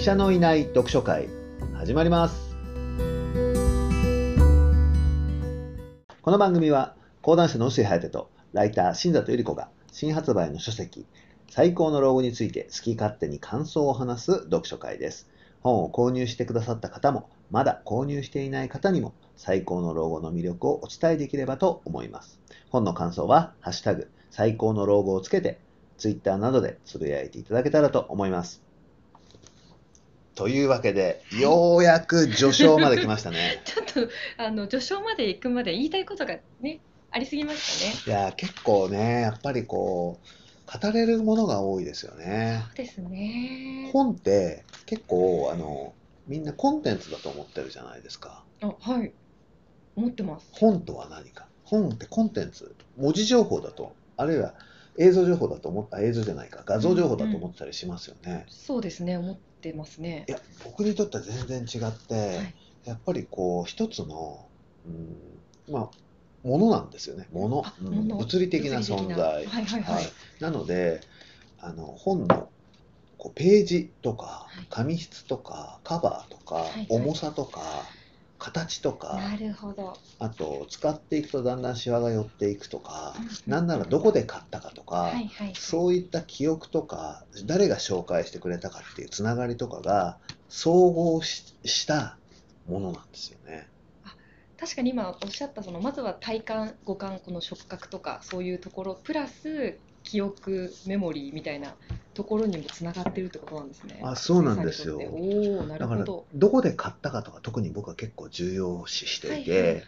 [0.00, 1.28] 医者のいない読書会
[1.74, 2.56] 始まります。
[6.22, 11.04] この番組は講談師の臼井颯とライター新里百合子が新発売の書籍
[11.50, 15.28] 最高の老後について好き勝手に感想を話す読書会です。
[15.60, 22.40] 本を購入してくださった方もまだ購入していない方にも最高の老後の魅力をお伝えできればと思います。
[22.70, 25.60] 本の感想はハッシュタグ最高の老後をつけて
[25.98, 28.69] ツイッターなどでつぶやいていただけたらと思います。
[30.40, 33.60] というわけで、ようやく序章まで来ましたね。
[33.66, 38.16] ちょっとあの序章まで行くまで言いたいことがねありすぎましたね。
[38.16, 42.62] いや、結構ね、やっぱりこう、語れるものが多いですよね。
[42.68, 43.90] そうですね。
[43.92, 45.92] 本って結構、あの、
[46.26, 48.42] みんなコンテンツだと思ってるじゃないですか。
[48.62, 49.12] あはい
[49.94, 50.48] 思ってます。
[50.52, 51.48] 本とは何か。
[51.64, 54.54] 本ってコンテンツ、文字情報だと、あるいは
[54.98, 58.46] 映像情報だと思った、映像じゃないか、画像情報だと思ってたりしますよね。
[58.48, 60.32] そうですね思ってますねい。
[60.32, 64.46] や、僕にとっては全然違って、はいやっぱりこう、一つの、
[64.86, 67.28] うん、まあ、ものなんですよね。
[67.32, 67.74] ものあ。
[67.80, 69.18] うん物物理的な存在。
[69.18, 70.04] はいはいはい。
[70.40, 71.00] なので、
[71.60, 72.48] あの、本の
[73.18, 77.60] こうページとかはい、紙質とか、カバーとか、はいはい重さとか、
[78.40, 79.96] 形とか、なるほど。
[80.18, 83.14] あと、使っていくとだんだんシワが寄っていくとか、
[83.46, 85.54] うんなんならどこで買ったかとか、はいはい。
[85.54, 90.18] そういった記憶とか、誰が紹介してくれたかっていうつながりとかが
[90.48, 92.16] 総合しした
[92.66, 93.68] ものなんですよね。
[94.58, 101.74] 確かに今おっしゃったそのまずは体感五感この触覚とかそういうところプラス記憶メモリーみたいな
[102.14, 104.00] ところにもつながってるってことなんですね。
[104.02, 106.26] あそうなんですよおおなるだからほど。
[106.34, 109.84] どこで買ったかとか特に僕は結構重要視していて。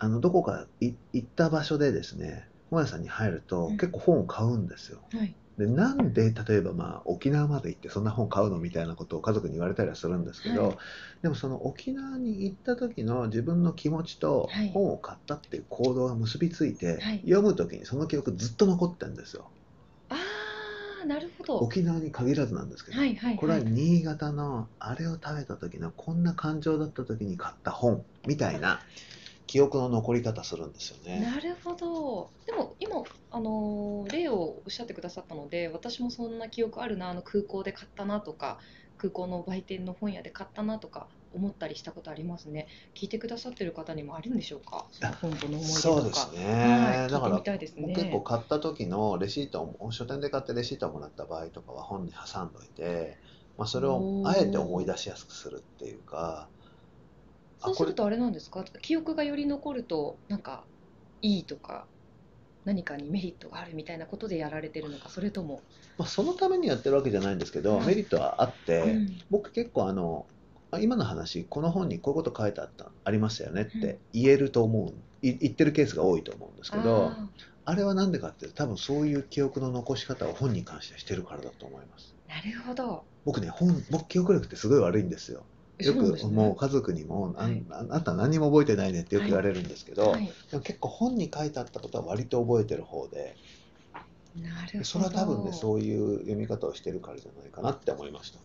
[0.00, 5.02] あのどこかい行った場所でですね本屋さんに入るとうん結構本を買うんですよ。
[5.12, 10.76] はいでなんで例えばまあ沖縄まで行ってそんな本買うのみたいなことを家族に言われたりはするんですけど、はい
[11.20, 19.50] でもその沖縄に行った時の自分の気持ちとはい本を買ったっていう行動が結びついて、はい読む時にその記憶ずっと残ってるんですよ
[21.08, 21.56] なるほど。
[21.56, 23.36] 沖縄に限らずなんですけど、はいはいはい。
[23.36, 28.80] これは新潟のあれを食べた時のこんな感情だった時に買った本みたいな
[29.46, 31.20] 記憶の残り方するんですよね。
[31.20, 32.30] なるほど。
[32.46, 38.58] でも今あのー例をおっしゃってくださったので、私もそんな記憶あるなあの空港で買ったなとか、
[38.98, 42.66] 空港の売店の本屋で買ったなとか思ったりしたことありますね。
[42.94, 44.86] 聞いてくださってる方にもあるんでしょうか？
[45.20, 45.80] 本との思い出とか。
[45.80, 47.94] そうですね、はい、だから聞いてみたいですね。
[47.94, 53.18] 結構買った時のレシートを書店で買ってレシートをもらった場合とかは本に挟んどいて、
[53.56, 56.48] まあ、それをあえて思い出しやすくするっていうか
[57.60, 58.64] そうするとあれなんですか？
[58.82, 60.64] 記憶がより残るとなんか
[61.22, 61.86] いいとか。
[62.64, 65.62] 何かにメリットがあるみたいなことでやられてるのか、それとも、
[65.96, 70.37] まあ、そのためにやってるわけじゃないんですけど、はいメリットはあって、うん僕結構あのあ
[70.80, 74.92] 今の話この本にこういうこと書いてあったありましたよねって言えると思う
[75.26, 77.28] い言ってるケースが多いと思うんですけどあ
[77.64, 82.14] あれはなんでかっていうと多分そういう記憶の残し方を本に関してしてるからだと思います。
[82.26, 83.04] ーなるほど。
[83.26, 85.44] 僕ね本僕記憶力ってすごい悪いんですよ。
[85.78, 87.62] よくねもう家族にも、あんはい。
[87.70, 93.36] ああんた何にも覚えてないねってよく言われるんですけど、はい、でも結構本に書いてあったことは割と覚えてる方で
[94.34, 94.84] なるほど。
[94.84, 98.38] それは多分ねそういう読み方をしてるからじゃないかなって思いました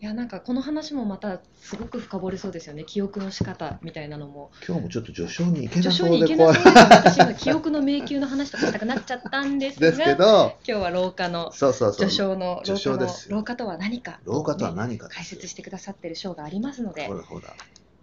[0.00, 2.84] いやなんかこの話もまたすごく深掘れそうですよね。
[2.84, 4.52] 記憶の仕方みたいなのも。
[4.64, 7.16] 今日もちょっと序章に行けな序章そうに行けなで怖いそうです。
[7.16, 17.54] 私今記憶の迷宮の話とかしたくなっちゃったんですが、ですけど今日は廊下のそうそうそう序章の序廊下の章ですよ廊下とは何か、廊下とは何かね解説してくださってる章がありますので、いほらほら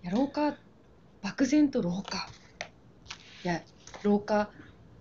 [0.03, 0.53] や廊下
[1.21, 2.27] 漠然と廊下。
[3.45, 3.61] いや
[4.03, 4.49] 廊下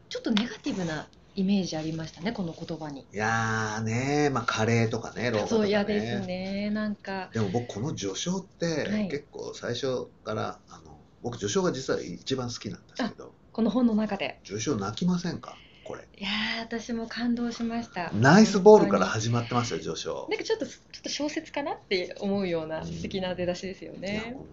[0.09, 3.01] ちょっとネガティブなイメージありましたねこの言葉に。
[3.13, 7.31] いやーねまあカレーとかね廊下とかねそう嫌ですねなんか。
[7.33, 14.41] でも僕この序章って、はい結構最初からあの僕序章が実は一番好きなんですけどこの本の中で。
[14.45, 15.57] 序章泣きませんか？
[15.85, 18.11] これいやー私も感動しました。
[18.15, 24.23] ナイスボールから本始まってますよ序章当になんかちょっとちょっと小説かなって思うようなうん素敵な出だしですよいやね。
[24.35, 24.47] この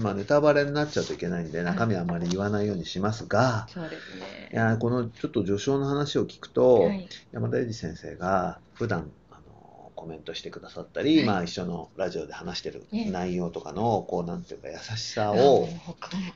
[0.00, 4.50] まあ、ネタバレになっちゃうといけないんで中身はあまり言わないようにしますが、そうですね。
[4.52, 15.68] いやこのちょっと序章の話を聞くと、はい、山田裕二先生が普段あのコメントしてくださったり、はいまあ、一緒のラジオで話してるええ内容とかのこうなんていうか優しさあを、わ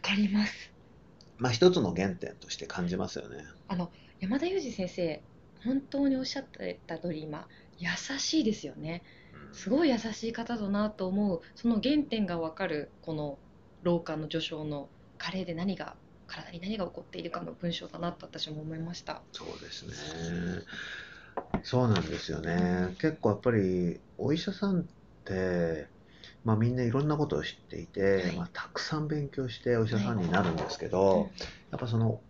[0.02, 0.70] かります。
[1.38, 3.44] まあ、一つの原点として感じますよね。
[3.68, 3.90] あの
[4.20, 5.20] 山田裕二先生
[5.64, 7.46] 本当におっしゃってた通り今
[7.78, 7.88] 優
[8.18, 9.02] しいですよね。
[9.54, 13.38] すごい優しい方だなと思うその原点がわかるこの
[13.82, 15.96] 廊下の序章のカレーで何が
[16.26, 19.22] 体に何が起こっているかの文章だなと私も思いました。
[19.32, 19.94] そうですね。
[21.62, 22.94] そうなんですよね。
[22.98, 24.84] 結構やっぱりお医者さんっ
[25.24, 25.88] って、
[26.44, 31.30] まあ、みんないろんなことを知っていて、はいまあ、たくさん勉強してお医者さんになるんですけど、
[31.70, 32.20] やっぱその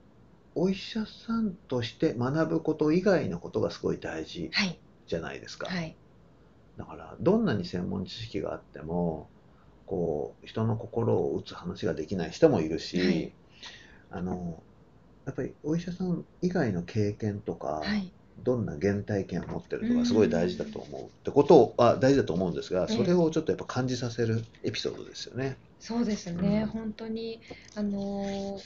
[0.55, 5.67] お医者さんとして学ぶこと以外のことがすごい大事はいじゃないですか。
[5.67, 5.97] はい
[6.79, 9.29] だからどんなに専門知識があっても
[9.87, 13.33] こう人の心を打つ話ができない人もいるし、はい。
[14.11, 14.63] あの
[15.27, 18.11] やっぱりお医者さん以外の経験とか、はい。
[18.43, 22.97] どんな原体験を持ってるとかすごい大事だと思うってことをあ大事だと思うんですがええ。
[22.97, 25.57] それをちょっとやっぱ感じさせるエピソードですよね。
[25.79, 26.67] そうですね、うん。
[26.69, 27.41] 本当に
[27.77, 28.63] あのー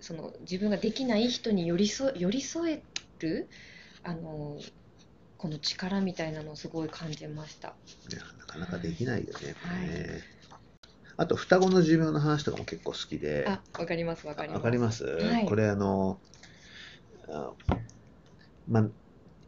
[0.00, 2.82] その自分ができない人に寄り添寄り添え
[3.20, 3.48] る
[4.02, 4.81] あのー
[5.42, 7.74] この力みたいなのをすごい感じました。
[8.08, 9.56] いやなかなかできないよね。
[9.58, 9.88] はい
[11.16, 13.44] あと双子の寿命の話とかも結構好きで。
[13.48, 14.56] あ、わかりますわかります。
[14.58, 16.20] わかります、はいこれあの
[17.28, 17.50] あ
[18.68, 18.86] まあ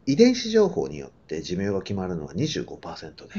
[0.05, 3.33] 遺伝子情報によって寿命が決まるのは25%で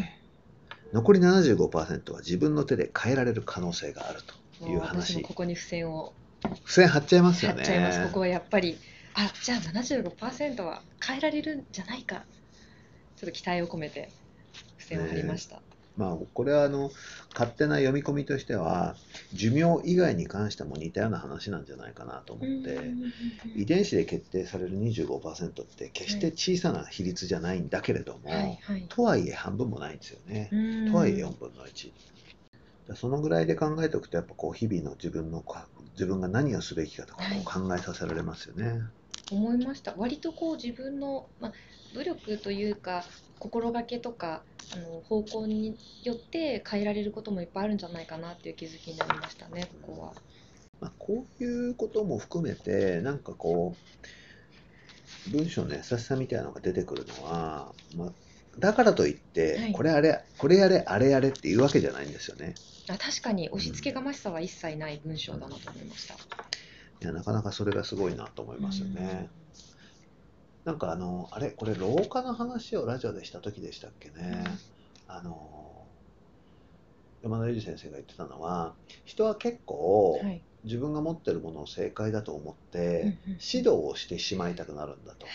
[0.95, 4.21] 残り75%は自分の手で変えられる可能性がある
[4.59, 8.03] という話ここに付箋を付箋貼っちゃいますよね貼っちゃいます。
[8.07, 8.79] ここはやっぱり
[9.13, 12.25] あじゃあ75%は変えられるんじゃないか
[13.17, 14.11] ちょっと期待を込めて
[14.79, 15.61] 付箋を貼りました。
[15.97, 16.91] まあこれはあの
[17.33, 18.97] 勝手な読み込みとしては
[19.33, 22.79] 寿命以外に関しても似たような話なんじゃないかなと思って、
[23.57, 28.87] 遺伝子で決定される25%って決して小さな比率じゃないんだけれども、はいはい。
[28.89, 30.51] とはいえ半分もないんですよね。
[30.53, 31.93] うんとはいえ4分の1。
[32.89, 38.83] だそのぐらいで考えておくと、やっぱこう日々の自分のか自分が何をすべきかとかはいこう考えさせられますよね。
[39.31, 41.53] 思いました割とこう自分の、まあ、
[41.95, 43.05] 努力というか
[43.39, 44.43] 心がけとか
[44.75, 50.13] あの方向によって変えられることもいっぱいあるんじゃないかなっていう気づきになりましたねここは。
[50.81, 53.75] まあ、こういうことも含めて、なんかこ
[55.29, 58.13] う、文章の優しさみたいなのが出てくるのは、まあ、
[58.59, 62.55] だからといって、はいこれあれ、これやれ、あれやれっていうわけじゃないんですよね。
[62.89, 66.15] あ確かに押し付けがましさは一切ない文章だなと思いました。
[67.01, 69.29] いや、なかなかそれがすごいなと思いますよね。
[70.65, 74.45] なんかあの、あれ、これ老化の話をラジオでした時でしたっけね。
[75.07, 75.87] あの、
[77.23, 80.21] 山田裕二先生が言ってたのは、人は結構。
[80.65, 85.27] 自分が持ってるものを正解だと思って、指導をしてしまいたくなるんだと。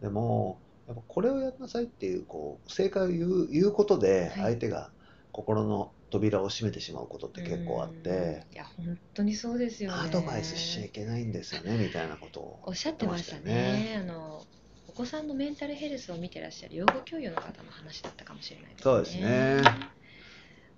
[0.00, 3.08] でも、やっぱこれをやんなさいっていう、こう、正解を
[3.46, 4.90] 言うことで、はい相手が
[5.32, 8.12] 心の扉を閉めてしまうことって結構あって、う
[8.52, 10.08] んいや本当にそうですよね。
[10.08, 12.62] アドバイスしちゃいけないんですよね、 みたいなことを。
[12.64, 13.96] おっしゃってましたね。
[14.00, 14.46] あの
[14.88, 18.82] お子さんのメンタルヘルスを見てらっしゃる養護教諭の方の話だったかもしれないですね。
[18.82, 19.62] そうですね。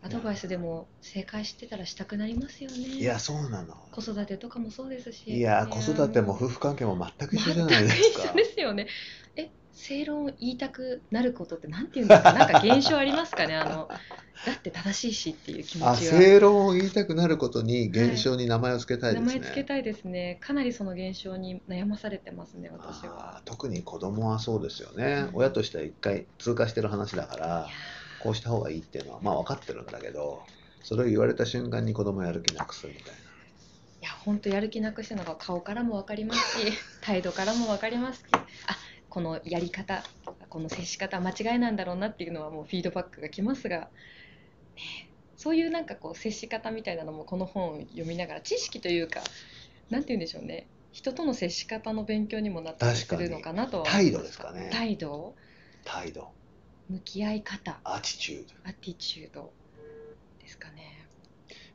[0.02, 2.78] アドバイスでも正解してたらしたくなりますよね。
[2.78, 3.74] いや、そうなの。
[3.92, 5.30] 子育てとかもそうですし。
[5.30, 8.48] いや、子育ても夫婦関係も全く一緒じゃないですか全く一緒。
[8.48, 8.86] ですよね。
[9.36, 12.32] え、正論を言いたくなることってなんて言うんですか。
[12.32, 13.56] なんか現象ありますかね？
[13.56, 13.88] あの
[14.46, 16.12] だって正しいしっていう気持あ、ちが。
[16.12, 19.34] 正論を言いたくなることに現象に名前を付けたいですね。
[19.34, 20.38] 名前つけたいですね。
[20.40, 22.70] かなりその現象に悩まされてますね。
[22.70, 23.48] 私あはー。
[23.48, 27.68] 特に子供はそうですよね、うん親としては一回通過してる話だから
[28.22, 30.42] こうした方がいいっていうのはまあ分かってるんだけど
[30.82, 36.72] それを言われた瞬間に子供やる気なくすみたいいや本当やる気なくしてるのが顔からも分かりますし
[37.02, 38.38] 態度からも分かりますしあ
[39.10, 40.02] このやり方
[40.48, 43.90] この接し方間違いなんだろうなっていうのはもうフィードバックがきますが、
[44.76, 49.20] ねそういうなんかこう接し方みたいなのもこの本を読みながら知識というか
[49.88, 50.66] なんて言うんでしょうね。
[50.92, 54.68] 人との接し方の勉強にもなったりするのかなと態度ですかね。
[54.70, 55.34] 態度？
[55.86, 56.30] な態度。
[56.90, 57.80] 向き合い方。
[57.84, 59.50] アティチュードアティチュード
[60.40, 61.08] ですかね。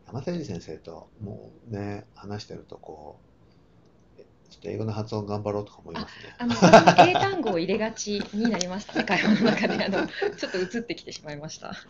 [0.06, 3.25] 山田先生ともうね話してるとこうえ
[4.56, 7.10] ちょっと英語の発音頑張ろうとか思いますね。
[7.10, 9.00] 英単語を入れがちになりました。
[9.00, 11.74] ね 会話の中であのちょっと移ってきてしまいました。
[11.74, 11.84] そう。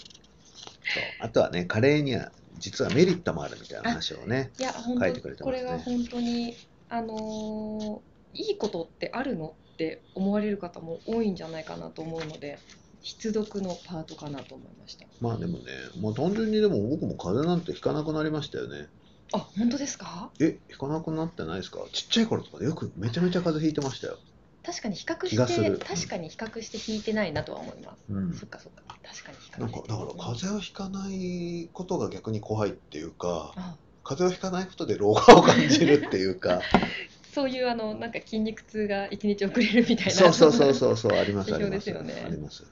[1.19, 5.69] あとはねカレーには実はメリットもあるみたいな話をねいや本書いてくれて当こますね。
[5.69, 6.55] れは本当に
[6.89, 12.59] あのーいいことってあるのって思われる方も多いんじゃないかなと思うので
[13.01, 15.05] 必読のパートかなと思いました。
[15.21, 15.65] まあでもね
[15.99, 18.87] もう単純にでも僕も風邪なんてひかなくなりましたよね
[19.35, 20.31] あ本当ですか？
[20.39, 21.79] え、引かなくなってないですか？
[21.91, 24.17] ちっちゃい頃とかでよくめちゃめちゃ風邪ひいてましたよ。
[24.63, 25.75] 確かに比較気がする。
[25.75, 28.33] して確かに比較して引いてないなとは思います、うん。
[28.33, 28.81] そっかそっか。
[29.03, 36.61] 確かに比較なんか、だから風邪をひかないことが逆に怖いっていうか、あ風邪をひかないことで老化を感じるっていうか、
[37.31, 40.11] そういうあのなんか筋肉痛が一日遅れるみたいな。
[40.11, 42.07] そうそうそうそうそう、ありますあり指標ます。
[42.07, 42.25] ですよね。
[42.25, 42.63] あります。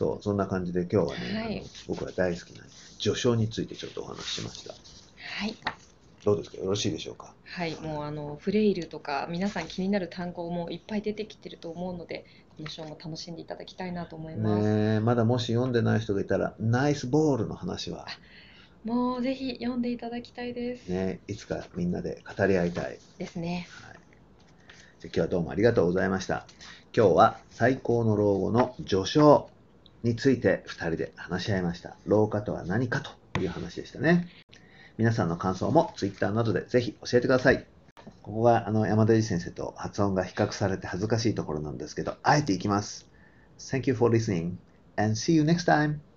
[0.00, 2.64] そう、そんな感じで今日はね、はい僕が大好きな
[2.98, 4.72] 序章についてちょっとお話ししました。
[4.72, 5.54] はい
[6.24, 6.56] どうですか？
[6.56, 7.34] よろしいでしょうか？
[7.44, 12.24] はい、もうあのフレイルとか皆さん気になる単語もいっぱい出てきてると思うので、
[12.56, 14.62] この章も楽しんでいただきたいなと思います。
[14.62, 18.06] ねえまだもし読んでない人がいたら、ナイスボールの話は、
[18.84, 20.88] もうぜひ読んでいただきたいです。
[20.88, 22.98] ね、いつかみんなで語り合いたい。
[23.18, 23.66] ですね。
[23.82, 23.98] はい、
[25.00, 26.46] じゃあ今日はどうもありがとうございました。
[26.96, 29.50] 今日は最高の老後の序章
[30.02, 31.96] について2人で話し合いました。
[32.06, 34.28] 老化とは何かという話でしたね。
[34.98, 37.66] 皆さんの感想も Twitter などでぜひ教えてください。
[38.22, 43.08] ここがあの山田裕二先生と発音が比較されて恥ずかしいところなんですけど、あえていきます。
[43.58, 44.56] Thank you for listening
[44.96, 46.09] and see you next time.